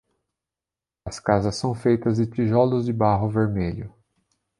As 1.05 1.19
casas 1.19 1.57
são 1.57 1.75
feitas 1.75 2.17
de 2.17 2.25
tijolos 2.25 2.87
de 2.87 2.91
barro 2.91 3.29
vermelho. 3.29 3.93